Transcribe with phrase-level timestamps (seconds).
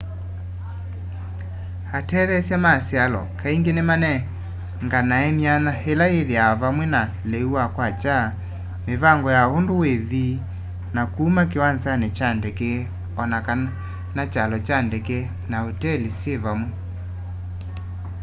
[1.97, 8.17] atetheesya ma syalo kaingi ni manenganae myanya ila ithiawa vamwe na liu wa kwakya
[8.85, 10.27] mivangi ya undu withi
[10.95, 12.71] na kuma kiwanzani kya ndeke
[13.21, 15.17] o na kana kyalo kya ndeke
[15.51, 16.69] na uteli syi vamwe